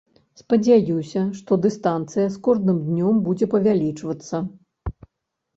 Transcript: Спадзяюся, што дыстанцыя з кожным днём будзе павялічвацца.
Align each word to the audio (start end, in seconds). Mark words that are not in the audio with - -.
Спадзяюся, 0.39 1.21
што 1.41 1.57
дыстанцыя 1.65 2.25
з 2.37 2.41
кожным 2.47 2.79
днём 2.87 3.21
будзе 3.29 3.45
павялічвацца. 3.53 4.35